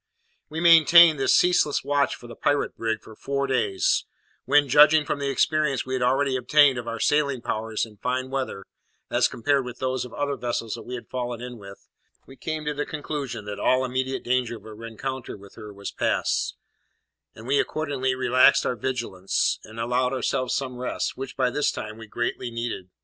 [0.49, 4.05] We maintained this ceaseless watch for the pirate brig for four days,
[4.45, 8.31] when, judging from the experience we had already obtained of our sailing powers in fine
[8.31, 8.65] weather
[9.11, 11.87] as compared with those of other vessels that we had fallen in with,
[12.25, 15.91] we came to the conclusion that all immediate danger of a rencontre with her was
[15.91, 16.55] past;
[17.35, 21.99] and we accordingly relaxed our vigilance, and allowed ourselves some rest, which, by this time,
[21.99, 22.89] we greatly needed.